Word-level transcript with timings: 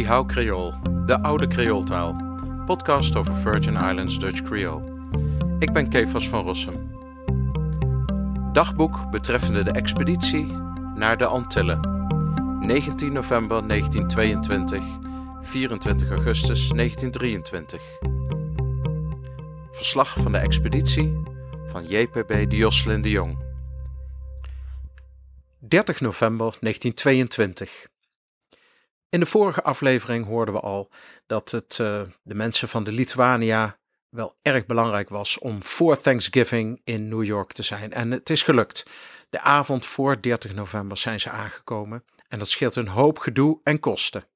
Die 0.00 0.08
Hou 0.08 0.26
Creool, 0.26 0.74
de 1.06 1.22
oude 1.22 1.46
Creooltaal. 1.46 2.16
Podcast 2.66 3.16
over 3.16 3.34
Virgin 3.34 3.74
Islands 3.74 4.18
Dutch 4.18 4.42
Creole. 4.42 4.82
Ik 5.58 5.72
ben 5.72 5.88
Kefas 5.88 6.28
van 6.28 6.42
Rossum. 6.42 6.90
Dagboek 8.52 9.10
betreffende 9.10 9.62
de 9.62 9.70
expeditie 9.70 10.44
naar 10.94 11.16
de 11.16 11.26
Antillen. 11.26 11.80
19 12.60 13.12
november 13.12 13.68
1922, 13.68 14.84
24 15.40 16.10
augustus 16.10 16.68
1923. 16.68 17.82
Verslag 19.70 20.16
van 20.18 20.32
de 20.32 20.38
expeditie 20.38 21.22
van 21.66 21.84
JPB 21.86 22.50
Dioslin 22.50 23.02
de 23.02 23.10
Jong. 23.10 23.38
30 25.58 26.00
november 26.00 26.56
1922. 26.60 27.89
In 29.10 29.20
de 29.20 29.26
vorige 29.26 29.62
aflevering 29.62 30.26
hoorden 30.26 30.54
we 30.54 30.60
al 30.60 30.90
dat 31.26 31.50
het 31.50 31.78
uh, 31.80 32.02
de 32.22 32.34
mensen 32.34 32.68
van 32.68 32.84
de 32.84 32.92
Lituania 32.92 33.78
wel 34.08 34.36
erg 34.42 34.66
belangrijk 34.66 35.08
was 35.08 35.38
om 35.38 35.62
voor 35.62 36.00
Thanksgiving 36.00 36.80
in 36.84 37.08
New 37.08 37.24
York 37.24 37.52
te 37.52 37.62
zijn. 37.62 37.92
En 37.92 38.10
het 38.10 38.30
is 38.30 38.42
gelukt. 38.42 38.86
De 39.30 39.40
avond 39.40 39.86
voor 39.86 40.22
30 40.22 40.54
november 40.54 40.96
zijn 40.96 41.20
ze 41.20 41.30
aangekomen 41.30 42.04
en 42.28 42.38
dat 42.38 42.48
scheelt 42.48 42.76
een 42.76 42.88
hoop 42.88 43.18
gedoe 43.18 43.60
en 43.62 43.80
kosten. 43.80 44.28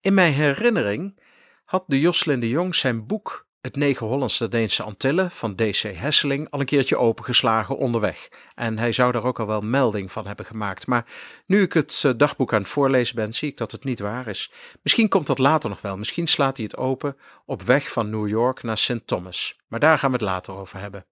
In 0.00 0.14
mijn 0.14 0.32
herinnering 0.32 1.18
had 1.64 1.84
de 1.86 2.00
Joslin 2.00 2.40
de 2.40 2.48
Jong 2.48 2.74
zijn 2.74 3.06
boek 3.06 3.48
het 3.60 3.76
negen 3.76 4.06
Hollandse 4.06 4.48
Deense 4.48 4.82
Antillen 4.82 5.30
van 5.30 5.56
DC 5.56 5.82
Hesseling 5.82 6.50
al 6.50 6.60
een 6.60 6.66
keertje 6.66 6.98
opengeslagen 6.98 7.76
onderweg. 7.76 8.28
En 8.54 8.78
hij 8.78 8.92
zou 8.92 9.12
daar 9.12 9.24
ook 9.24 9.40
al 9.40 9.46
wel 9.46 9.60
melding 9.60 10.12
van 10.12 10.26
hebben 10.26 10.46
gemaakt. 10.46 10.86
Maar 10.86 11.06
nu 11.46 11.62
ik 11.62 11.72
het 11.72 12.02
eh, 12.04 12.12
dagboek 12.16 12.52
aan 12.52 12.60
het 12.60 12.70
voorlezen 12.70 13.14
ben, 13.14 13.32
zie 13.32 13.48
ik 13.48 13.56
dat 13.56 13.72
het 13.72 13.84
niet 13.84 14.00
waar 14.00 14.28
is. 14.28 14.52
Misschien 14.82 15.08
komt 15.08 15.26
dat 15.26 15.38
later 15.38 15.70
nog 15.70 15.80
wel. 15.80 15.96
Misschien 15.96 16.26
slaat 16.26 16.56
hij 16.56 16.66
het 16.66 16.76
open 16.76 17.16
op 17.46 17.62
weg 17.62 17.92
van 17.92 18.10
New 18.10 18.28
York 18.28 18.62
naar 18.62 18.78
St. 18.78 19.06
Thomas. 19.06 19.58
Maar 19.68 19.80
daar 19.80 19.98
gaan 19.98 20.10
we 20.10 20.16
het 20.16 20.26
later 20.26 20.54
over 20.54 20.78
hebben. 20.78 21.06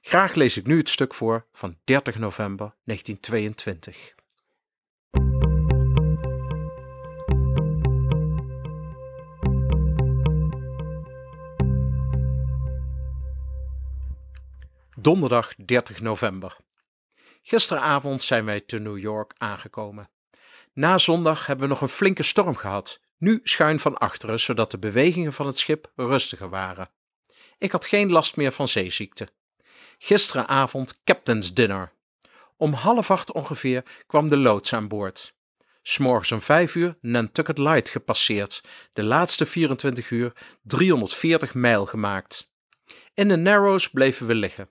Graag 0.00 0.34
lees 0.34 0.56
ik 0.56 0.66
nu 0.66 0.78
het 0.78 0.88
stuk 0.88 1.14
voor 1.14 1.46
van 1.52 1.76
30 1.84 2.18
november 2.18 2.74
1922. 2.84 4.18
Donderdag 15.02 15.54
30 15.56 16.00
november. 16.00 16.56
Gisteravond 17.42 18.22
zijn 18.22 18.44
wij 18.44 18.60
te 18.60 18.78
New 18.78 18.98
York 18.98 19.32
aangekomen. 19.36 20.08
Na 20.72 20.98
zondag 20.98 21.46
hebben 21.46 21.64
we 21.68 21.72
nog 21.72 21.82
een 21.82 21.88
flinke 21.88 22.22
storm 22.22 22.56
gehad, 22.56 23.00
nu 23.18 23.40
schuin 23.42 23.78
van 23.78 23.98
achteren, 23.98 24.40
zodat 24.40 24.70
de 24.70 24.78
bewegingen 24.78 25.32
van 25.32 25.46
het 25.46 25.58
schip 25.58 25.92
rustiger 25.96 26.48
waren. 26.48 26.90
Ik 27.58 27.72
had 27.72 27.86
geen 27.86 28.10
last 28.10 28.36
meer 28.36 28.52
van 28.52 28.68
zeeziekte. 28.68 29.28
Gisteravond 29.98 31.02
captain's 31.04 31.54
dinner. 31.54 31.92
Om 32.56 32.72
half 32.72 33.10
acht 33.10 33.32
ongeveer 33.32 33.84
kwam 34.06 34.28
de 34.28 34.36
loods 34.36 34.72
aan 34.72 34.88
boord. 34.88 35.34
S'morgens 35.82 36.32
om 36.32 36.40
vijf 36.40 36.74
uur 36.74 36.98
Nantucket 37.00 37.58
Light 37.58 37.88
gepasseerd, 37.88 38.64
de 38.92 39.02
laatste 39.02 39.46
24 39.46 40.10
uur 40.10 40.32
340 40.62 41.54
mijl 41.54 41.86
gemaakt. 41.86 42.50
In 43.14 43.28
de 43.28 43.36
Narrows 43.36 43.90
bleven 43.90 44.26
we 44.26 44.34
liggen. 44.34 44.68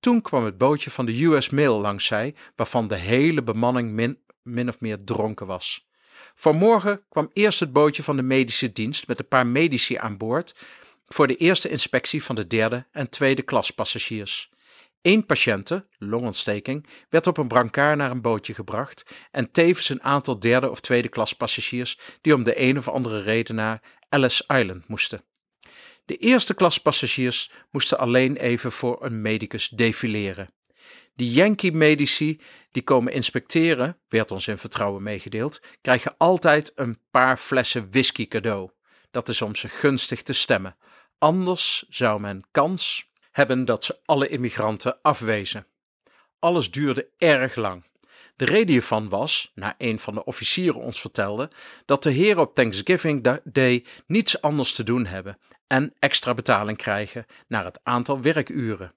Toen 0.00 0.22
kwam 0.22 0.44
het 0.44 0.58
bootje 0.58 0.90
van 0.90 1.06
de 1.06 1.24
US 1.24 1.48
Mail 1.50 1.80
langs 1.80 2.04
zij, 2.06 2.34
waarvan 2.56 2.88
de 2.88 2.96
hele 2.96 3.42
bemanning 3.42 4.16
min, 4.42 4.68
of 4.68 4.80
meer 4.80 5.04
dronken 5.04 5.46
was. 5.46 5.88
Vanmorgen 6.34 7.02
kwam 7.08 7.30
eerst 7.32 7.60
het 7.60 7.72
bootje 7.72 8.02
van 8.02 8.16
de 8.16 8.22
medische 8.22 8.72
dienst 8.72 9.06
met 9.06 9.18
een 9.18 9.28
paar 9.28 9.46
medici 9.46 9.96
aan 9.96 10.16
boord 10.16 10.56
voor 11.06 11.26
de 11.26 11.36
eerste 11.36 11.68
inspectie 11.68 12.22
van 12.22 12.34
de 12.34 12.46
derde 12.46 12.86
en 12.92 13.10
tweede 13.10 13.42
klas 13.42 13.70
passagiers. 13.70 14.50
Eén 15.02 15.26
patiënte, 15.26 15.86
longontsteking, 15.98 16.86
werd 17.08 17.26
op 17.26 17.36
een 17.36 17.48
brancard 17.48 17.96
naar 17.96 18.10
een 18.10 18.20
bootje 18.20 18.54
gebracht 18.54 19.04
en 19.30 19.50
tevens 19.50 19.88
een 19.88 20.02
aantal 20.02 20.38
derde 20.38 20.70
of 20.70 20.80
tweede 20.80 21.08
klas 21.08 21.32
passagiers 21.32 21.98
die 22.20 22.34
om 22.34 22.42
de 22.42 22.60
een 22.60 22.78
of 22.78 22.88
andere 22.88 23.22
reden 23.22 23.54
naar 23.54 23.82
Ellis 24.08 24.44
Island 24.46 24.88
moesten. 24.88 25.24
De 26.10 26.16
eerste 26.16 26.54
klas 26.54 26.78
passagiers 26.78 27.50
moesten 27.70 27.98
alleen 27.98 28.36
even 28.36 28.72
voor 28.72 29.04
een 29.04 29.22
medicus 29.22 29.68
defileren. 29.68 30.50
Die 31.14 31.30
Yankee 31.30 31.72
medici 31.72 32.40
die 32.70 32.82
komen 32.82 33.12
inspecteren, 33.12 33.98
werd 34.08 34.30
ons 34.30 34.46
in 34.46 34.58
vertrouwen 34.58 35.02
meegedeeld, 35.02 35.62
krijgen 35.80 36.14
altijd 36.18 36.72
een 36.74 36.98
paar 37.10 37.36
flessen 37.36 37.90
whisky 37.90 38.28
cadeau. 38.28 38.70
Dat 39.10 39.28
is 39.28 39.42
om 39.42 39.54
ze 39.54 39.68
gunstig 39.68 40.22
te 40.22 40.32
stemmen. 40.32 40.76
Anders 41.18 41.84
zou 41.88 42.20
men 42.20 42.44
kans 42.50 43.10
hebben 43.30 43.64
dat 43.64 43.84
ze 43.84 43.98
alle 44.04 44.28
immigranten 44.28 44.98
afwezen. 45.02 45.66
Alles 46.38 46.70
duurde 46.70 47.08
erg 47.18 47.54
lang. 47.54 47.84
De 48.36 48.44
reden 48.44 48.70
hiervan 48.70 49.08
was, 49.08 49.52
naar 49.54 49.74
een 49.78 49.98
van 49.98 50.14
de 50.14 50.24
officieren 50.24 50.80
ons 50.80 51.00
vertelde, 51.00 51.50
dat 51.84 52.02
de 52.02 52.10
heren 52.10 52.42
op 52.42 52.54
Thanksgiving 52.54 53.38
Day 53.44 53.84
niets 54.06 54.40
anders 54.40 54.72
te 54.72 54.82
doen 54.82 55.06
hebben 55.06 55.38
en 55.70 55.94
extra 55.98 56.34
betaling 56.34 56.78
krijgen 56.78 57.26
naar 57.48 57.64
het 57.64 57.80
aantal 57.82 58.20
werkuren. 58.20 58.92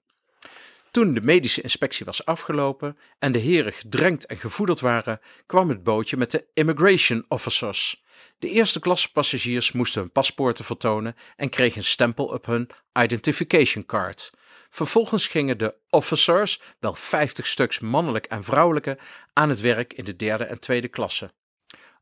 Toen 0.90 1.14
de 1.14 1.20
medische 1.20 1.60
inspectie 1.60 2.04
was 2.06 2.24
afgelopen 2.24 2.98
en 3.18 3.32
de 3.32 3.38
heren 3.38 3.72
gedrenkt 3.72 4.26
en 4.26 4.36
gevoederd 4.36 4.80
waren, 4.80 5.20
kwam 5.46 5.68
het 5.68 5.82
bootje 5.82 6.16
met 6.16 6.30
de 6.30 6.46
immigration 6.54 7.24
officers. 7.28 8.04
De 8.38 8.48
eerste 8.48 8.80
klasse 8.80 9.12
passagiers 9.12 9.72
moesten 9.72 10.00
hun 10.00 10.12
paspoorten 10.12 10.64
vertonen 10.64 11.16
en 11.36 11.48
kregen 11.48 11.78
een 11.78 11.84
stempel 11.84 12.24
op 12.24 12.46
hun 12.46 12.70
identification 12.92 13.86
card. 13.86 14.32
Vervolgens 14.70 15.26
gingen 15.26 15.58
de 15.58 15.74
officers, 15.90 16.60
wel 16.80 16.94
50 16.94 17.46
stuks 17.46 17.78
mannelijk 17.78 18.26
en 18.26 18.44
vrouwelijke, 18.44 18.98
aan 19.32 19.48
het 19.48 19.60
werk 19.60 19.92
in 19.92 20.04
de 20.04 20.16
derde 20.16 20.44
en 20.44 20.60
tweede 20.60 20.88
klasse. 20.88 21.30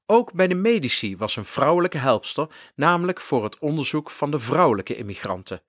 Ook 0.07 0.33
bij 0.33 0.47
de 0.47 0.55
medici 0.55 1.17
was 1.17 1.37
een 1.37 1.45
vrouwelijke 1.45 1.99
helpster, 1.99 2.47
namelijk 2.75 3.21
voor 3.21 3.45
het 3.45 3.59
onderzoek 3.59 4.11
van 4.11 4.31
de 4.31 4.39
vrouwelijke 4.39 4.97
immigranten. 4.97 5.63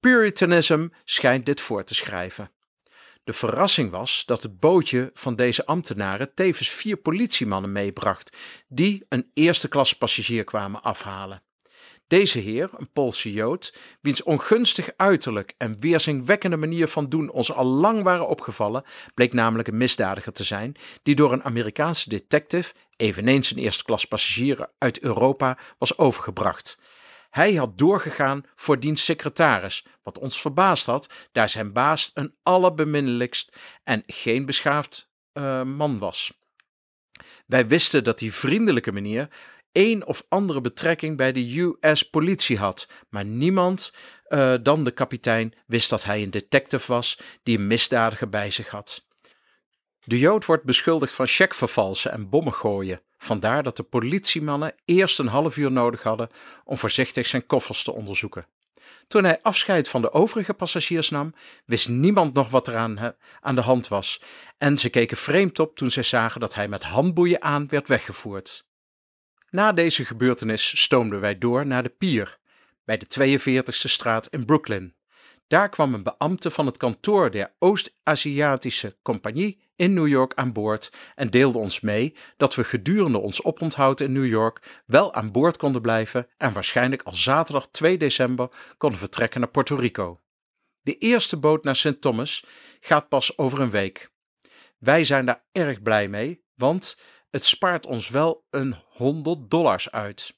Puritanism 0.00 0.88
schijnt 1.04 1.46
dit 1.46 1.60
voor 1.60 1.84
te 1.84 1.94
schrijven. 1.94 2.50
De 3.24 3.32
verrassing 3.32 3.90
was 3.90 4.24
dat 4.24 4.42
het 4.42 4.60
bootje 4.60 5.10
van 5.14 5.36
deze 5.36 5.66
ambtenaren 5.66 6.34
tevens 6.34 6.68
vier 6.68 6.96
politiemannen 6.96 7.72
meebracht, 7.72 8.36
die 8.68 9.04
een 9.08 9.30
eerste 9.34 9.68
klas 9.68 9.96
passagier 9.96 10.44
kwamen 10.44 10.82
afhalen. 10.82 11.42
Deze 12.12 12.38
heer, 12.38 12.70
een 12.76 12.90
Poolse 12.92 13.32
Jood, 13.32 13.74
wiens 14.00 14.22
ongunstig 14.22 14.90
uiterlijk 14.96 15.54
en 15.58 15.80
weerzinwekkende 15.80 16.56
manier 16.56 16.88
van 16.88 17.08
doen 17.08 17.30
ons 17.30 17.52
al 17.52 17.64
lang 17.64 18.02
waren 18.02 18.28
opgevallen, 18.28 18.84
bleek 19.14 19.32
namelijk 19.32 19.68
een 19.68 19.76
misdadiger 19.76 20.32
te 20.32 20.44
zijn, 20.44 20.74
die 21.02 21.14
door 21.14 21.32
een 21.32 21.44
Amerikaanse 21.44 22.08
detective, 22.08 22.74
eveneens 22.96 23.50
een 23.50 23.58
eerste 23.58 23.84
klas 23.84 24.04
passagier 24.04 24.68
uit 24.78 25.00
Europa, 25.00 25.58
was 25.78 25.98
overgebracht. 25.98 26.80
Hij 27.30 27.54
had 27.54 27.78
doorgegaan 27.78 28.44
voor 28.54 28.80
diens 28.80 29.04
secretaris, 29.04 29.86
wat 30.02 30.18
ons 30.18 30.40
verbaasd 30.40 30.86
had, 30.86 31.12
daar 31.32 31.48
zijn 31.48 31.72
baas 31.72 32.10
een 32.14 32.34
allerbeminnelijkst 32.42 33.56
en 33.84 34.02
geen 34.06 34.46
beschaafd 34.46 35.10
uh, 35.32 35.62
man 35.62 35.98
was. 35.98 36.40
Wij 37.46 37.66
wisten 37.66 38.04
dat 38.04 38.18
die 38.18 38.32
vriendelijke 38.32 38.92
meneer 38.92 39.28
een 39.72 40.06
of 40.06 40.24
andere 40.28 40.60
betrekking 40.60 41.16
bij 41.16 41.32
de 41.32 41.76
US 41.80 42.02
politie 42.02 42.58
had, 42.58 42.88
maar 43.08 43.24
niemand 43.24 43.94
uh, 44.28 44.54
dan 44.62 44.84
de 44.84 44.90
kapitein 44.90 45.54
wist 45.66 45.90
dat 45.90 46.04
hij 46.04 46.22
een 46.22 46.30
detective 46.30 46.92
was 46.92 47.18
die 47.42 47.58
een 47.58 47.66
misdadiger 47.66 48.28
bij 48.28 48.50
zich 48.50 48.68
had. 48.68 49.06
De 50.04 50.18
Jood 50.18 50.46
wordt 50.46 50.64
beschuldigd 50.64 51.14
van 51.14 51.26
checkvervalsen 51.26 52.12
en 52.12 52.28
bommen 52.28 52.52
gooien. 52.52 53.00
Vandaar 53.18 53.62
dat 53.62 53.76
de 53.76 53.82
politiemannen 53.82 54.74
eerst 54.84 55.18
een 55.18 55.26
half 55.26 55.56
uur 55.56 55.72
nodig 55.72 56.02
hadden 56.02 56.28
om 56.64 56.76
voorzichtig 56.76 57.26
zijn 57.26 57.46
koffers 57.46 57.82
te 57.82 57.92
onderzoeken. 57.92 58.46
Toen 59.08 59.24
hij 59.24 59.38
afscheid 59.42 59.88
van 59.88 60.02
de 60.02 60.12
overige 60.12 60.54
passagiers 60.54 61.10
nam, 61.10 61.34
wist 61.64 61.88
niemand 61.88 62.34
nog 62.34 62.50
wat 62.50 62.66
er 62.66 62.76
aan, 62.76 63.14
aan 63.40 63.54
de 63.54 63.60
hand 63.60 63.88
was, 63.88 64.22
en 64.58 64.78
ze 64.78 64.88
keken 64.88 65.16
vreemd 65.16 65.58
op 65.58 65.76
toen 65.76 65.90
zij 65.90 66.02
zagen 66.02 66.40
dat 66.40 66.54
hij 66.54 66.68
met 66.68 66.82
handboeien 66.82 67.42
aan 67.42 67.68
werd 67.68 67.88
weggevoerd. 67.88 68.64
Na 69.52 69.72
deze 69.72 70.04
gebeurtenis 70.04 70.80
stoomden 70.80 71.20
wij 71.20 71.38
door 71.38 71.66
naar 71.66 71.82
de 71.82 71.88
pier, 71.88 72.38
bij 72.84 72.96
de 72.96 73.38
42e 73.40 73.62
straat 73.68 74.26
in 74.26 74.44
Brooklyn. 74.44 74.94
Daar 75.46 75.68
kwam 75.68 75.94
een 75.94 76.02
beambte 76.02 76.50
van 76.50 76.66
het 76.66 76.76
kantoor 76.76 77.30
der 77.30 77.54
Oost-Aziatische 77.58 78.96
Compagnie 79.02 79.60
in 79.76 79.92
New 79.92 80.08
York 80.08 80.34
aan 80.34 80.52
boord 80.52 80.92
en 81.14 81.30
deelde 81.30 81.58
ons 81.58 81.80
mee 81.80 82.16
dat 82.36 82.54
we 82.54 82.64
gedurende 82.64 83.18
ons 83.18 83.44
oponthoud 83.44 84.00
in 84.00 84.12
New 84.12 84.26
York 84.26 84.82
wel 84.86 85.14
aan 85.14 85.32
boord 85.32 85.56
konden 85.56 85.82
blijven 85.82 86.28
en 86.36 86.52
waarschijnlijk 86.52 87.02
al 87.02 87.14
zaterdag 87.14 87.68
2 87.70 87.98
december 87.98 88.48
konden 88.78 88.98
vertrekken 88.98 89.40
naar 89.40 89.50
Puerto 89.50 89.76
Rico. 89.76 90.20
De 90.82 90.98
eerste 90.98 91.36
boot 91.36 91.64
naar 91.64 91.76
St. 91.76 92.00
Thomas 92.00 92.46
gaat 92.80 93.08
pas 93.08 93.38
over 93.38 93.60
een 93.60 93.70
week. 93.70 94.10
Wij 94.78 95.04
zijn 95.04 95.26
daar 95.26 95.44
erg 95.52 95.82
blij 95.82 96.08
mee, 96.08 96.44
want 96.54 96.96
het 97.32 97.44
spaart 97.44 97.86
ons 97.86 98.08
wel 98.08 98.44
een 98.50 98.74
100 98.88 99.50
dollars 99.50 99.90
uit. 99.90 100.34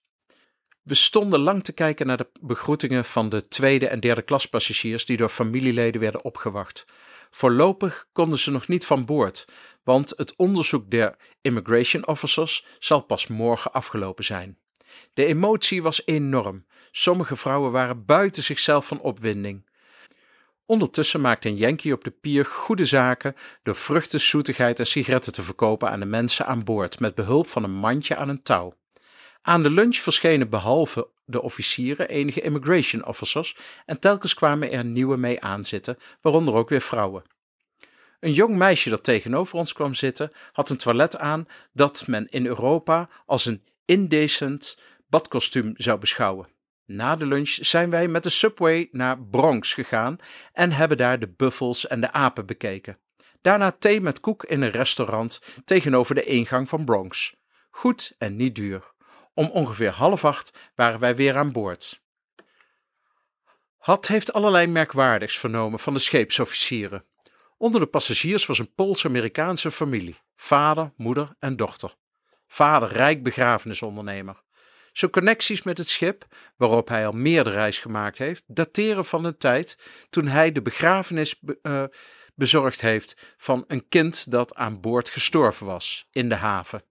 We 0.82 0.94
stonden 0.94 1.40
lang 1.40 1.64
te 1.64 1.72
kijken 1.72 2.06
naar 2.06 2.16
de 2.16 2.30
begroetingen 2.40 3.04
van 3.04 3.28
de 3.28 3.48
tweede 3.48 3.88
en 3.88 4.00
derde 4.00 4.22
klas 4.22 4.46
passagiers 4.46 5.06
die 5.06 5.16
door 5.16 5.28
familieleden 5.28 6.00
werden 6.00 6.24
opgewacht. 6.24 6.84
Voorlopig 7.30 8.08
konden 8.12 8.38
ze 8.38 8.50
nog 8.50 8.68
niet 8.68 8.86
van 8.86 9.04
boord, 9.04 9.44
want 9.82 10.12
het 10.16 10.36
onderzoek 10.36 10.90
der 10.90 11.16
immigration 11.40 12.06
officers 12.06 12.66
zal 12.78 13.00
pas 13.00 13.26
morgen 13.26 13.72
afgelopen 13.72 14.24
zijn. 14.24 14.58
De 15.14 15.24
emotie 15.24 15.82
was 15.82 16.06
enorm. 16.06 16.66
Sommige 16.90 17.36
vrouwen 17.36 17.72
waren 17.72 18.04
buiten 18.04 18.42
zichzelf 18.42 18.86
van 18.86 19.00
opwinding. 19.00 19.66
Ondertussen 20.66 21.20
maakte 21.20 21.48
een 21.48 21.56
Yankee 21.56 21.92
op 21.92 22.04
de 22.04 22.10
pier 22.10 22.44
goede 22.44 22.84
zaken 22.84 23.36
door 23.62 23.76
vruchten, 23.76 24.20
zoetigheid 24.20 24.78
en 24.78 24.86
sigaretten 24.86 25.32
te 25.32 25.42
verkopen 25.42 25.90
aan 25.90 26.00
de 26.00 26.06
mensen 26.06 26.46
aan 26.46 26.64
boord 26.64 27.00
met 27.00 27.14
behulp 27.14 27.48
van 27.48 27.64
een 27.64 27.74
mandje 27.74 28.16
aan 28.16 28.28
een 28.28 28.42
touw. 28.42 28.74
Aan 29.42 29.62
de 29.62 29.70
lunch 29.70 29.96
verschenen 29.96 30.48
behalve 30.48 31.08
de 31.24 31.42
officieren 31.42 32.08
enige 32.08 32.40
immigration 32.40 33.06
officers 33.06 33.56
en 33.86 34.00
telkens 34.00 34.34
kwamen 34.34 34.70
er 34.70 34.84
nieuwe 34.84 35.16
mee 35.16 35.40
aanzitten, 35.40 35.98
waaronder 36.20 36.54
ook 36.54 36.68
weer 36.68 36.80
vrouwen. 36.80 37.22
Een 38.20 38.32
jong 38.32 38.56
meisje 38.56 38.90
dat 38.90 39.04
tegenover 39.04 39.58
ons 39.58 39.72
kwam 39.72 39.94
zitten, 39.94 40.32
had 40.52 40.70
een 40.70 40.76
toilet 40.76 41.16
aan 41.16 41.48
dat 41.72 42.06
men 42.06 42.26
in 42.26 42.46
Europa 42.46 43.08
als 43.26 43.46
een 43.46 43.62
indecent 43.84 44.78
badkostuum 45.08 45.72
zou 45.76 45.98
beschouwen. 45.98 46.53
Na 46.86 47.16
de 47.16 47.26
lunch 47.26 47.48
zijn 47.60 47.90
wij 47.90 48.08
met 48.08 48.22
de 48.22 48.30
subway 48.30 48.88
naar 48.92 49.22
Bronx 49.22 49.74
gegaan 49.74 50.16
en 50.52 50.72
hebben 50.72 50.96
daar 50.96 51.18
de 51.18 51.28
buffels 51.28 51.86
en 51.86 52.00
de 52.00 52.12
apen 52.12 52.46
bekeken. 52.46 52.98
Daarna 53.40 53.70
thee 53.70 54.00
met 54.00 54.20
koek 54.20 54.44
in 54.44 54.62
een 54.62 54.70
restaurant 54.70 55.42
tegenover 55.64 56.14
de 56.14 56.24
ingang 56.24 56.68
van 56.68 56.84
Bronx. 56.84 57.36
Goed 57.70 58.14
en 58.18 58.36
niet 58.36 58.54
duur. 58.54 58.92
Om 59.34 59.50
ongeveer 59.50 59.90
half 59.90 60.24
acht 60.24 60.52
waren 60.74 61.00
wij 61.00 61.16
weer 61.16 61.36
aan 61.36 61.52
boord. 61.52 62.02
Had 63.76 64.06
heeft 64.06 64.32
allerlei 64.32 64.66
merkwaardigs 64.66 65.38
vernomen 65.38 65.78
van 65.78 65.92
de 65.92 65.98
scheepsofficieren. 65.98 67.04
Onder 67.56 67.80
de 67.80 67.86
passagiers 67.86 68.46
was 68.46 68.58
een 68.58 68.74
Pools-Amerikaanse 68.74 69.70
familie: 69.70 70.16
vader, 70.36 70.92
moeder 70.96 71.36
en 71.38 71.56
dochter. 71.56 71.94
Vader 72.46 72.88
rijk 72.88 73.22
begrafenisondernemer. 73.22 74.42
Zijn 74.94 75.10
connecties 75.10 75.62
met 75.62 75.78
het 75.78 75.88
schip, 75.88 76.26
waarop 76.56 76.88
hij 76.88 77.06
al 77.06 77.12
meerdere 77.12 77.56
reis 77.56 77.78
gemaakt 77.78 78.18
heeft, 78.18 78.42
dateren 78.46 79.04
van 79.04 79.24
een 79.24 79.38
tijd 79.38 79.78
toen 80.10 80.26
hij 80.26 80.52
de 80.52 80.62
begrafenis 80.62 81.40
uh, 81.62 81.84
bezorgd 82.34 82.80
heeft 82.80 83.34
van 83.36 83.64
een 83.66 83.88
kind 83.88 84.30
dat 84.30 84.54
aan 84.54 84.80
boord 84.80 85.08
gestorven 85.08 85.66
was 85.66 86.08
in 86.10 86.28
de 86.28 86.34
haven. 86.34 86.84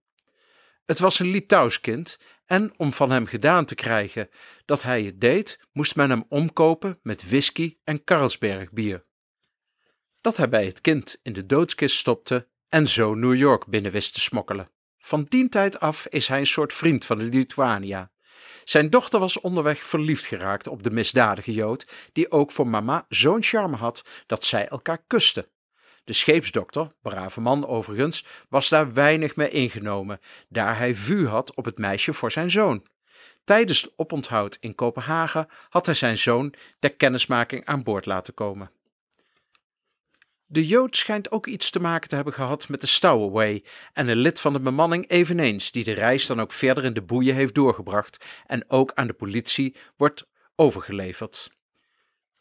Het 0.84 0.98
was 0.98 1.18
een 1.18 1.30
Litouws 1.30 1.80
kind 1.80 2.18
en 2.46 2.72
om 2.76 2.92
van 2.92 3.10
hem 3.10 3.26
gedaan 3.26 3.64
te 3.64 3.74
krijgen 3.74 4.28
dat 4.64 4.82
hij 4.82 5.02
het 5.02 5.20
deed, 5.20 5.58
moest 5.72 5.96
men 5.96 6.10
hem 6.10 6.24
omkopen 6.28 6.98
met 7.02 7.28
whisky 7.28 7.76
en 7.84 8.04
Carlsberg 8.04 8.72
bier. 8.72 9.04
Dat 10.20 10.36
hij 10.36 10.48
bij 10.48 10.64
het 10.64 10.80
kind 10.80 11.20
in 11.22 11.32
de 11.32 11.46
doodskist 11.46 11.96
stopte 11.96 12.48
en 12.68 12.88
zo 12.88 13.14
New 13.14 13.34
York 13.34 13.66
binnen 13.66 13.92
wist 13.92 14.14
te 14.14 14.20
smokkelen. 14.20 14.73
Van 15.04 15.24
die 15.28 15.48
tijd 15.48 15.80
af 15.80 16.06
is 16.06 16.28
hij 16.28 16.38
een 16.38 16.46
soort 16.46 16.72
vriend 16.72 17.04
van 17.04 17.18
de 17.18 17.24
Lituania. 17.24 18.10
Zijn 18.64 18.90
dochter 18.90 19.20
was 19.20 19.40
onderweg 19.40 19.84
verliefd 19.84 20.26
geraakt 20.26 20.66
op 20.66 20.82
de 20.82 20.90
misdadige 20.90 21.52
Jood, 21.52 21.86
die 22.12 22.30
ook 22.30 22.52
voor 22.52 22.66
mama 22.66 23.06
zo'n 23.08 23.42
charme 23.42 23.76
had 23.76 24.04
dat 24.26 24.44
zij 24.44 24.68
elkaar 24.68 25.04
kusten. 25.06 25.46
De 26.04 26.12
scheepsdokter, 26.12 26.86
brave 27.02 27.40
man 27.40 27.66
overigens, 27.66 28.26
was 28.48 28.68
daar 28.68 28.92
weinig 28.92 29.36
mee 29.36 29.48
ingenomen, 29.48 30.20
daar 30.48 30.78
hij 30.78 30.94
vuur 30.94 31.28
had 31.28 31.54
op 31.54 31.64
het 31.64 31.78
meisje 31.78 32.12
voor 32.12 32.32
zijn 32.32 32.50
zoon. 32.50 32.82
Tijdens 33.44 33.82
het 33.82 33.92
oponthoud 33.96 34.56
in 34.60 34.74
Kopenhagen 34.74 35.48
had 35.68 35.86
hij 35.86 35.94
zijn 35.94 36.18
zoon 36.18 36.54
ter 36.78 36.94
kennismaking 36.94 37.64
aan 37.64 37.82
boord 37.82 38.06
laten 38.06 38.34
komen. 38.34 38.70
De 40.46 40.66
Jood 40.66 40.96
schijnt 40.96 41.30
ook 41.30 41.46
iets 41.46 41.70
te 41.70 41.80
maken 41.80 42.08
te 42.08 42.14
hebben 42.14 42.34
gehad 42.34 42.68
met 42.68 42.80
de 42.80 42.86
Stowaway 42.86 43.64
en 43.92 44.08
een 44.08 44.16
lid 44.16 44.40
van 44.40 44.52
de 44.52 44.60
bemanning 44.60 45.08
eveneens, 45.10 45.70
die 45.72 45.84
de 45.84 45.92
reis 45.92 46.26
dan 46.26 46.40
ook 46.40 46.52
verder 46.52 46.84
in 46.84 46.92
de 46.92 47.02
boeien 47.02 47.34
heeft 47.34 47.54
doorgebracht 47.54 48.24
en 48.46 48.70
ook 48.70 48.92
aan 48.94 49.06
de 49.06 49.12
politie 49.12 49.76
wordt 49.96 50.26
overgeleverd. 50.56 51.50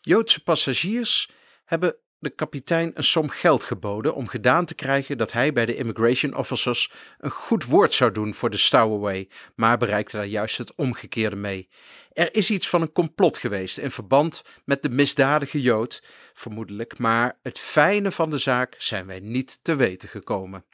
Joodse 0.01 0.43
passagiers 0.43 1.29
hebben 1.65 1.95
de 2.23 2.29
kapitein 2.29 2.91
een 2.93 3.03
som 3.03 3.29
geld 3.29 3.63
geboden 3.63 4.15
om 4.15 4.27
gedaan 4.27 4.65
te 4.65 4.75
krijgen 4.75 5.17
dat 5.17 5.31
hij 5.31 5.53
bij 5.53 5.65
de 5.65 5.75
immigration 5.75 6.35
officers 6.35 6.91
een 7.17 7.29
goed 7.29 7.65
woord 7.65 7.93
zou 7.93 8.11
doen 8.11 8.33
voor 8.33 8.49
de 8.49 8.57
Stowaway, 8.57 9.29
maar 9.55 9.77
bereikte 9.77 10.17
daar 10.17 10.25
juist 10.25 10.57
het 10.57 10.75
omgekeerde 10.75 11.35
mee. 11.35 11.69
Er 12.13 12.35
is 12.35 12.49
iets 12.49 12.69
van 12.69 12.81
een 12.81 12.91
complot 12.91 13.37
geweest 13.37 13.77
in 13.77 13.91
verband 13.91 14.43
met 14.65 14.81
de 14.81 14.89
misdadige 14.89 15.61
Jood, 15.61 16.03
vermoedelijk, 16.33 16.97
maar 16.97 17.39
het 17.41 17.59
fijne 17.59 18.11
van 18.11 18.29
de 18.29 18.37
zaak 18.37 18.75
zijn 18.77 19.05
wij 19.05 19.19
niet 19.19 19.63
te 19.63 19.75
weten 19.75 20.09
gekomen. 20.09 20.65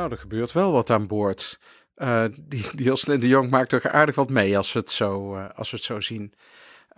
Nou, 0.00 0.12
er 0.12 0.18
gebeurt 0.18 0.52
wel 0.52 0.72
wat 0.72 0.90
aan 0.90 1.06
boord. 1.06 1.60
Uh, 1.96 2.24
die, 2.40 2.64
die 2.74 2.84
Jocelyn 2.84 3.20
de 3.20 3.28
Jong 3.28 3.50
maakt 3.50 3.68
toch 3.68 3.86
aardig 3.86 4.14
wat 4.14 4.30
mee 4.30 4.56
als 4.56 4.72
we 4.72 4.78
het 4.78 4.90
zo, 4.90 5.36
uh, 5.36 5.44
als 5.54 5.70
we 5.70 5.76
het 5.76 5.86
zo 5.86 6.00
zien. 6.00 6.34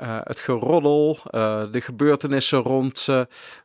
Uh, 0.02 0.20
het 0.22 0.40
geroddel, 0.40 1.18
de 1.70 1.80
gebeurtenissen 1.80 2.58
rond, 2.58 3.08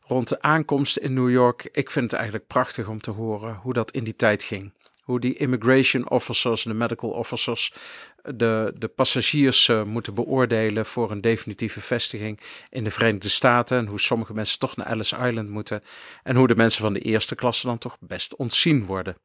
rond 0.06 0.28
de 0.28 0.42
aankomst 0.42 0.96
in 0.96 1.14
New 1.14 1.30
York. 1.30 1.68
Ik 1.72 1.90
vind 1.90 2.04
het 2.04 2.14
eigenlijk 2.14 2.46
prachtig 2.46 2.88
om 2.88 3.00
te 3.00 3.10
horen 3.10 3.54
hoe 3.54 3.72
dat 3.72 3.90
in 3.90 4.04
die 4.04 4.16
tijd 4.16 4.42
ging. 4.42 4.72
Hoe 5.02 5.20
die 5.20 5.36
immigration 5.36 6.10
officers 6.10 6.64
en 6.64 6.70
de 6.70 6.76
medical 6.76 7.10
officers 7.10 7.74
de, 8.22 8.74
de 8.78 8.88
passagiers 8.88 9.70
moeten 9.84 10.14
beoordelen 10.14 10.86
voor 10.86 11.10
een 11.10 11.20
definitieve 11.20 11.80
vestiging 11.80 12.40
in 12.70 12.84
de 12.84 12.90
Verenigde 12.90 13.28
Staten. 13.28 13.78
En 13.78 13.86
hoe 13.86 14.00
sommige 14.00 14.34
mensen 14.34 14.58
toch 14.58 14.76
naar 14.76 14.86
Ellis 14.86 15.12
Island 15.12 15.48
moeten. 15.48 15.82
En 16.22 16.36
hoe 16.36 16.48
de 16.48 16.56
mensen 16.56 16.82
van 16.82 16.92
de 16.92 17.00
eerste 17.00 17.34
klasse 17.34 17.66
dan 17.66 17.78
toch 17.78 17.96
best 18.00 18.36
ontzien 18.36 18.86
worden 18.86 19.16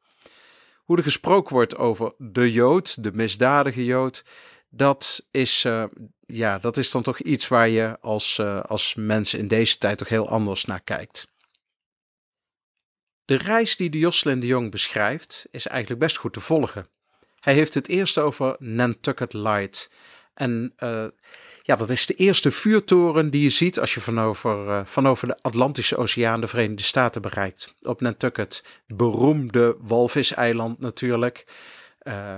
hoe 0.84 0.96
er 0.96 1.02
gesproken 1.02 1.54
wordt 1.54 1.76
over 1.76 2.14
de 2.18 2.52
Jood, 2.52 3.02
de 3.02 3.12
misdadige 3.12 3.84
Jood, 3.84 4.24
dat 4.68 5.26
is, 5.30 5.64
uh, 5.64 5.84
ja, 6.26 6.58
dat 6.58 6.76
is 6.76 6.90
dan 6.90 7.02
toch 7.02 7.20
iets 7.20 7.48
waar 7.48 7.68
je 7.68 8.00
als, 8.00 8.38
uh, 8.38 8.60
als 8.60 8.94
mens 8.94 9.34
in 9.34 9.48
deze 9.48 9.78
tijd 9.78 9.98
toch 9.98 10.08
heel 10.08 10.28
anders 10.28 10.64
naar 10.64 10.80
kijkt. 10.80 11.32
De 13.24 13.34
reis 13.34 13.76
die 13.76 13.90
de 13.90 13.98
Jocelyn 13.98 14.40
de 14.40 14.46
Jong 14.46 14.70
beschrijft 14.70 15.46
is 15.50 15.66
eigenlijk 15.66 16.00
best 16.00 16.16
goed 16.16 16.32
te 16.32 16.40
volgen. 16.40 16.86
Hij 17.40 17.54
heeft 17.54 17.74
het 17.74 17.88
eerst 17.88 18.18
over 18.18 18.56
Nantucket 18.58 19.32
Light. 19.32 19.92
En 20.34 20.72
uh, 20.78 21.04
ja, 21.62 21.76
dat 21.76 21.90
is 21.90 22.06
de 22.06 22.14
eerste 22.14 22.50
vuurtoren 22.50 23.30
die 23.30 23.42
je 23.42 23.50
ziet 23.50 23.80
als 23.80 23.94
je 23.94 24.00
van 24.00 24.20
over, 24.20 24.66
uh, 24.66 24.80
van 24.84 25.08
over 25.08 25.28
de 25.28 25.38
Atlantische 25.42 25.96
Oceaan 25.96 26.40
de 26.40 26.48
Verenigde 26.48 26.82
Staten 26.82 27.22
bereikt. 27.22 27.74
Op 27.82 28.00
Nantucket, 28.00 28.64
beroemde 28.86 29.76
walviseiland 29.80 30.80
natuurlijk. 30.80 31.46
Uh, 32.02 32.36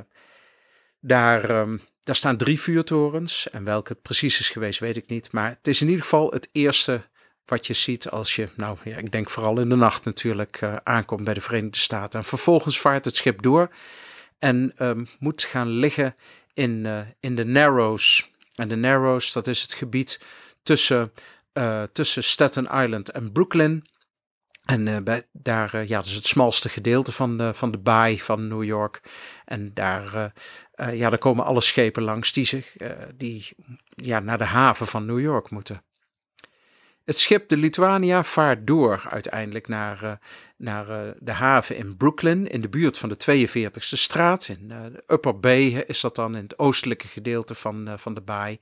daar, 1.01 1.51
um, 1.51 1.81
daar 2.03 2.17
staan 2.17 2.37
drie 2.37 2.61
vuurtorens. 2.61 3.51
En 3.51 3.65
welke 3.65 3.93
het 3.93 4.03
precies 4.03 4.41
is 4.41 4.51
geweest, 4.51 4.79
weet 4.81 4.97
ik 4.97 5.09
niet. 5.09 5.33
Maar 5.33 5.49
het 5.49 5.69
is 5.69 5.81
in 5.81 5.87
ieder 5.87 6.03
geval 6.03 6.31
het 6.31 6.49
eerste 6.53 7.01
wat 7.45 7.67
je 7.67 7.75
ziet 7.75 8.11
als 8.11 8.37
je, 8.37 8.49
nou 8.55 8.77
ja, 8.85 8.97
ik 8.97 9.13
denk 9.13 9.31
vooral 9.31 9.61
in 9.61 9.69
de 9.69 9.77
nacht 9.77 10.05
natuurlijk, 10.05 10.63
aankomt 10.83 11.25
bij 11.25 11.35
de 11.35 11.41
Verenigde 11.41 11.79
Staten. 11.79 12.19
En 12.19 12.25
vervolgens 12.25 12.81
vaart 12.81 13.05
het 13.05 13.17
schip 13.17 13.43
door 13.43 13.71
en 14.39 14.73
um, 14.79 15.09
moet 15.19 15.45
gaan 15.45 15.69
liggen 15.69 16.15
in, 16.57 16.87
in 17.21 17.35
de 17.35 17.45
Narrows. 17.45 18.31
En 18.55 18.69
de 18.69 18.77
Narrows, 18.77 19.33
dat 19.33 19.47
is 19.47 19.63
het 19.63 19.75
gebied 19.75 20.21
tussen, 20.63 21.13
uh, 21.53 21.83
tussen 21.83 22.25
Staten 22.25 22.65
Island 22.65 23.11
en 23.11 23.33
Brooklyn. 23.33 23.85
En 24.65 24.87
uh, 24.87 24.99
bij, 24.99 25.23
daar, 25.33 25.87
ja, 25.87 25.97
dat 25.97 26.07
is 26.07 26.15
het 26.15 26.27
smalste 26.27 26.69
gedeelte 26.69 27.13
van 27.13 27.39
de, 27.39 27.55
van 27.55 27.71
de 27.71 27.79
baai 27.79 28.21
van 28.21 28.49
New 28.49 28.65
York. 28.65 29.01
En 29.45 29.75
daar, 29.75 30.33
ja, 30.93 31.11
daar 31.11 31.19
komen 31.19 31.45
alle 31.45 31.61
schepen 31.61 32.03
langs 32.03 32.33
die, 32.33 32.45
zich, 32.45 32.77
die 33.15 33.49
ja, 33.89 34.21
naar 34.21 34.39
de 34.39 34.45
haven 34.45 34.87
van 34.87 35.07
New 35.07 35.21
York 35.21 35.51
moeten. 35.51 35.83
Het 37.07 37.19
schip 37.19 37.49
de 37.49 37.57
Lithuania 37.57 38.25
vaart 38.25 38.67
door 38.67 39.07
uiteindelijk 39.11 39.69
naar, 39.69 40.19
naar 40.57 41.15
de 41.19 41.33
haven 41.33 41.77
in 41.77 41.97
Brooklyn, 41.97 42.51
in 42.51 42.61
de 42.61 42.69
buurt 42.69 42.99
van 42.99 43.09
de 43.09 43.49
42e 43.49 43.79
straat. 43.79 44.49
In 44.49 44.69
de 44.69 45.05
Upper 45.07 45.41
Bay 45.41 45.85
is 45.87 46.01
dat 46.01 46.15
dan 46.15 46.37
in 46.37 46.43
het 46.43 46.59
oostelijke 46.59 47.09
gedeelte 47.09 47.55
van, 47.55 47.95
van 47.97 48.15
de 48.15 48.21
baai. 48.21 48.59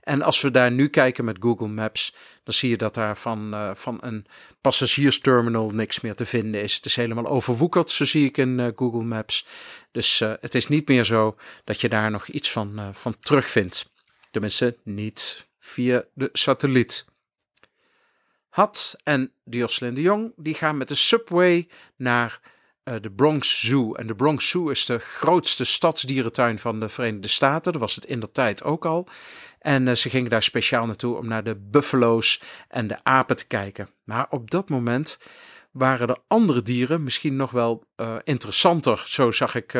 En 0.00 0.22
als 0.22 0.40
we 0.40 0.50
daar 0.50 0.72
nu 0.72 0.88
kijken 0.88 1.24
met 1.24 1.36
Google 1.40 1.68
Maps, 1.68 2.14
dan 2.44 2.54
zie 2.54 2.70
je 2.70 2.76
dat 2.76 2.94
daar 2.94 3.16
van, 3.16 3.72
van 3.76 3.98
een 4.00 4.26
passagiersterminal 4.60 5.70
niks 5.70 6.00
meer 6.00 6.14
te 6.14 6.26
vinden 6.26 6.62
is. 6.62 6.74
Het 6.74 6.84
is 6.84 6.96
helemaal 6.96 7.26
overwoekerd, 7.26 7.90
zo 7.90 8.04
zie 8.04 8.26
ik 8.26 8.36
in 8.36 8.72
Google 8.76 9.04
Maps. 9.04 9.46
Dus 9.90 10.18
het 10.18 10.54
is 10.54 10.68
niet 10.68 10.88
meer 10.88 11.04
zo 11.04 11.36
dat 11.64 11.80
je 11.80 11.88
daar 11.88 12.10
nog 12.10 12.26
iets 12.26 12.50
van, 12.50 12.90
van 12.92 13.18
terugvindt. 13.20 13.92
Tenminste, 14.30 14.76
niet 14.82 15.46
via 15.58 16.04
de 16.14 16.28
satelliet. 16.32 17.10
Had 18.52 18.96
en 19.04 19.32
Jocelyn 19.44 19.94
de 19.94 20.00
Jong 20.00 20.32
die 20.36 20.54
gaan 20.54 20.76
met 20.76 20.88
de 20.88 20.94
subway 20.94 21.68
naar 21.96 22.40
uh, 22.84 22.94
de 23.00 23.10
Bronx 23.10 23.60
Zoo. 23.60 23.94
En 23.94 24.06
de 24.06 24.14
Bronx 24.14 24.48
Zoo 24.48 24.68
is 24.68 24.84
de 24.84 24.98
grootste 24.98 25.64
stadsdierentuin 25.64 26.58
van 26.58 26.80
de 26.80 26.88
Verenigde 26.88 27.28
Staten. 27.28 27.72
Dat 27.72 27.80
was 27.80 27.94
het 27.94 28.04
in 28.04 28.20
de 28.20 28.32
tijd 28.32 28.62
ook 28.62 28.84
al. 28.86 29.08
En 29.58 29.86
uh, 29.86 29.94
ze 29.94 30.10
gingen 30.10 30.30
daar 30.30 30.42
speciaal 30.42 30.86
naartoe 30.86 31.16
om 31.16 31.28
naar 31.28 31.44
de 31.44 31.56
buffalo's 31.56 32.42
en 32.68 32.86
de 32.86 32.98
apen 33.02 33.36
te 33.36 33.46
kijken. 33.46 33.88
Maar 34.04 34.26
op 34.30 34.50
dat 34.50 34.68
moment 34.68 35.18
waren 35.70 36.08
er 36.08 36.18
andere 36.28 36.62
dieren 36.62 37.02
misschien 37.02 37.36
nog 37.36 37.50
wel 37.50 37.84
uh, 37.96 38.16
interessanter. 38.24 39.02
Zo 39.06 39.30
zag 39.30 39.54
ik 39.54 39.74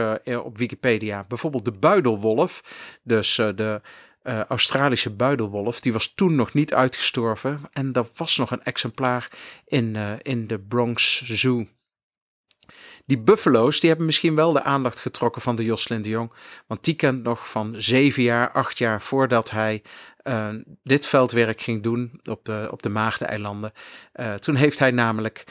op 0.44 0.58
Wikipedia. 0.58 1.24
Bijvoorbeeld 1.28 1.64
de 1.64 1.72
buidelwolf. 1.72 2.62
Dus 3.02 3.34
de 3.34 3.80
uh, 4.24 4.40
Australische 4.40 5.10
buidelwolf. 5.10 5.80
Die 5.80 5.92
was 5.92 6.14
toen 6.14 6.34
nog 6.34 6.54
niet 6.54 6.74
uitgestorven. 6.74 7.60
En 7.72 7.92
er 7.92 8.06
was 8.14 8.36
nog 8.36 8.50
een 8.50 8.62
exemplaar 8.62 9.30
in, 9.64 9.94
uh, 9.94 10.12
in 10.22 10.46
de 10.46 10.58
Bronx 10.58 11.22
Zoo. 11.22 11.66
Die 13.06 13.18
buffalo's 13.18 13.80
die 13.80 13.88
hebben 13.88 14.06
misschien 14.06 14.34
wel 14.34 14.52
de 14.52 14.62
aandacht 14.62 14.98
getrokken 14.98 15.42
van 15.42 15.56
de 15.56 15.64
Jocelyn 15.64 16.02
de 16.02 16.08
Jong. 16.08 16.32
Want 16.66 16.84
die 16.84 16.94
kent 16.94 17.22
nog 17.22 17.50
van 17.50 17.74
zeven 17.78 18.22
jaar, 18.22 18.52
acht 18.52 18.78
jaar 18.78 19.02
voordat 19.02 19.50
hij 19.50 19.82
uh, 20.24 20.48
dit 20.82 21.06
veldwerk 21.06 21.60
ging 21.60 21.82
doen 21.82 22.20
op 22.30 22.44
de, 22.44 22.68
op 22.70 22.82
de 22.82 22.88
Maagdeneilanden. 22.88 23.72
toen 24.38 24.54
heeft 24.54 24.78
hij 24.78 24.90
namelijk 24.90 25.44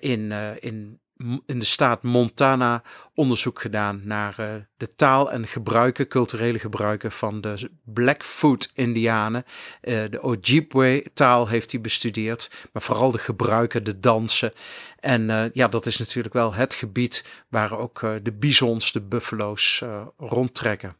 in, 0.00 0.32
in 0.60 1.01
in 1.46 1.58
de 1.58 1.64
staat 1.64 2.02
Montana 2.02 2.82
onderzoek 3.14 3.60
gedaan 3.60 4.00
naar 4.04 4.36
uh, 4.40 4.54
de 4.76 4.94
taal 4.94 5.30
en 5.30 5.46
gebruiken, 5.46 6.08
culturele 6.08 6.58
gebruiken 6.58 7.12
van 7.12 7.40
de 7.40 7.70
Blackfoot-Indianen. 7.84 9.44
Uh, 9.82 10.02
de 10.10 10.22
Ojibwe-taal 10.22 11.48
heeft 11.48 11.72
hij 11.72 11.80
bestudeerd, 11.80 12.50
maar 12.72 12.82
vooral 12.82 13.10
de 13.10 13.18
gebruiken, 13.18 13.84
de 13.84 14.00
dansen. 14.00 14.52
En 15.00 15.28
uh, 15.28 15.44
ja, 15.52 15.68
dat 15.68 15.86
is 15.86 15.98
natuurlijk 15.98 16.34
wel 16.34 16.54
het 16.54 16.74
gebied 16.74 17.26
waar 17.48 17.78
ook 17.78 18.00
de 18.22 18.32
bisons, 18.32 18.92
de 18.92 19.00
buffalo's 19.00 19.84
rondtrekken. 20.16 20.96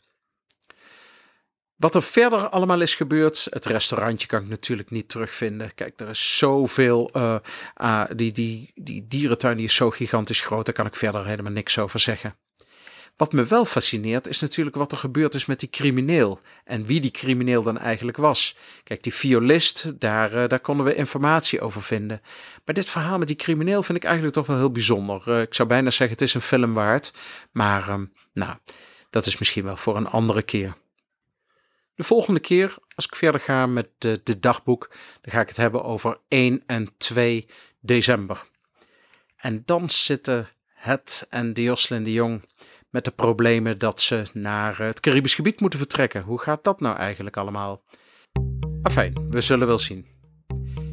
Wat 1.82 1.94
er 1.94 2.02
verder 2.02 2.48
allemaal 2.48 2.80
is 2.80 2.94
gebeurd, 2.94 3.46
het 3.50 3.66
restaurantje 3.66 4.26
kan 4.26 4.42
ik 4.42 4.48
natuurlijk 4.48 4.90
niet 4.90 5.08
terugvinden. 5.08 5.74
Kijk, 5.74 6.00
er 6.00 6.08
is 6.08 6.38
zoveel, 6.38 7.10
uh, 7.16 8.04
die, 8.16 8.32
die, 8.32 8.72
die 8.74 9.06
dierentuin 9.08 9.56
die 9.56 9.66
is 9.66 9.74
zo 9.74 9.90
gigantisch 9.90 10.40
groot, 10.40 10.66
daar 10.66 10.74
kan 10.74 10.86
ik 10.86 10.96
verder 10.96 11.26
helemaal 11.26 11.52
niks 11.52 11.78
over 11.78 12.00
zeggen. 12.00 12.36
Wat 13.16 13.32
me 13.32 13.44
wel 13.44 13.64
fascineert 13.64 14.28
is 14.28 14.40
natuurlijk 14.40 14.76
wat 14.76 14.92
er 14.92 14.98
gebeurd 14.98 15.34
is 15.34 15.46
met 15.46 15.60
die 15.60 15.70
crimineel 15.70 16.40
en 16.64 16.86
wie 16.86 17.00
die 17.00 17.10
crimineel 17.10 17.62
dan 17.62 17.78
eigenlijk 17.78 18.16
was. 18.16 18.56
Kijk, 18.84 19.02
die 19.02 19.14
violist, 19.14 20.00
daar, 20.00 20.34
uh, 20.34 20.48
daar 20.48 20.60
konden 20.60 20.86
we 20.86 20.94
informatie 20.94 21.60
over 21.60 21.82
vinden. 21.82 22.22
Maar 22.64 22.74
dit 22.74 22.90
verhaal 22.90 23.18
met 23.18 23.28
die 23.28 23.36
crimineel 23.36 23.82
vind 23.82 23.98
ik 23.98 24.04
eigenlijk 24.04 24.34
toch 24.34 24.46
wel 24.46 24.56
heel 24.56 24.72
bijzonder. 24.72 25.22
Uh, 25.26 25.40
ik 25.40 25.54
zou 25.54 25.68
bijna 25.68 25.90
zeggen 25.90 26.16
het 26.16 26.26
is 26.26 26.34
een 26.34 26.40
film 26.40 26.74
waard, 26.74 27.12
maar 27.52 27.88
um, 27.88 28.12
nou, 28.32 28.56
dat 29.10 29.26
is 29.26 29.38
misschien 29.38 29.64
wel 29.64 29.76
voor 29.76 29.96
een 29.96 30.08
andere 30.08 30.42
keer. 30.42 30.80
De 32.02 32.09
volgende 32.09 32.40
keer, 32.40 32.75
als 32.94 33.06
ik 33.06 33.16
verder 33.16 33.40
ga 33.40 33.66
met 33.66 33.88
de, 33.99 34.21
de 34.25 34.40
dagboek, 34.40 34.90
dan 35.21 35.32
ga 35.32 35.40
ik 35.40 35.49
het 35.49 35.56
hebben 35.56 35.85
over 35.85 36.18
1 36.28 36.62
en 36.66 36.88
2 36.97 37.47
december. 37.80 38.42
En 39.37 39.62
dan 39.64 39.90
zitten 39.90 40.49
het 40.66 41.26
en 41.30 41.52
Jocelyn 41.52 42.02
de 42.02 42.12
Jong 42.12 42.44
met 42.90 43.04
de 43.04 43.11
problemen 43.11 43.78
dat 43.78 44.00
ze 44.00 44.23
naar 44.32 44.78
het 44.78 45.00
Caribisch 45.00 45.35
gebied 45.35 45.61
moeten 45.61 45.78
vertrekken. 45.78 46.23
Hoe 46.23 46.40
gaat 46.40 46.64
dat 46.64 46.80
nou 46.80 46.97
eigenlijk 46.97 47.37
allemaal? 47.37 47.82
Afijn, 48.82 49.26
we 49.30 49.40
zullen 49.40 49.66
wel 49.66 49.78
zien. 49.78 50.06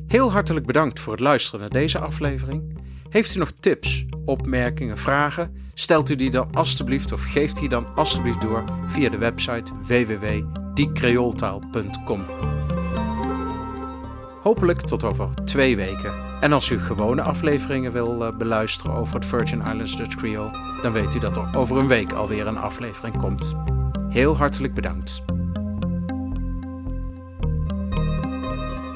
Heel 0.07 0.31
hartelijk 0.31 0.65
bedankt 0.65 0.99
voor 0.99 1.13
het 1.13 1.21
luisteren 1.21 1.59
naar 1.59 1.69
deze 1.69 1.99
aflevering. 1.99 2.81
Heeft 3.09 3.35
u 3.35 3.39
nog 3.39 3.51
tips, 3.51 4.05
opmerkingen, 4.25 4.97
vragen? 4.97 5.71
Stelt 5.73 6.09
u 6.09 6.15
die 6.15 6.31
dan 6.31 6.55
alstublieft 6.55 7.11
of 7.11 7.23
geeft 7.23 7.59
die 7.59 7.69
dan 7.69 7.95
alstublieft 7.95 8.41
door 8.41 8.63
via 8.85 9.09
de 9.09 9.17
website 9.17 9.71
www 9.81 10.67
diecreoltaal.com. 10.79 12.25
Hopelijk 14.41 14.81
tot 14.81 15.03
over 15.03 15.29
twee 15.45 15.75
weken. 15.75 16.13
En 16.41 16.53
als 16.53 16.69
u 16.69 16.79
gewone 16.79 17.21
afleveringen 17.21 17.91
wil 17.91 18.21
uh, 18.21 18.37
beluisteren 18.37 18.95
over 18.95 19.15
het 19.15 19.25
Virgin 19.25 19.59
Islands 19.59 19.97
Dutch 19.97 20.15
Creole, 20.15 20.51
dan 20.81 20.91
weet 20.91 21.15
u 21.15 21.19
dat 21.19 21.37
er 21.37 21.57
over 21.57 21.77
een 21.77 21.87
week 21.87 22.13
alweer 22.13 22.47
een 22.47 22.57
aflevering 22.57 23.17
komt. 23.17 23.55
Heel 24.09 24.37
hartelijk 24.37 24.73
bedankt. 24.73 25.23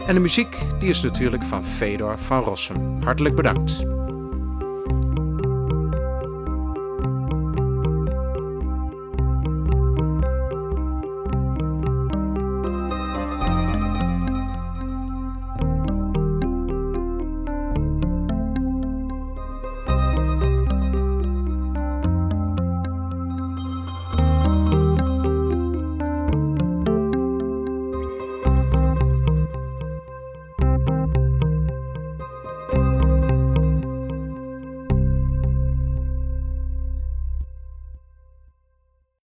En 0.08 0.14
de 0.14 0.20
muziek 0.20 0.58
die 0.80 0.90
is 0.90 1.02
natuurlijk 1.02 1.44
van 1.44 1.64
Fedor 1.64 2.18
van 2.18 2.42
Rossum. 2.42 3.02
Hartelijk 3.02 3.36
bedankt. 3.36 3.86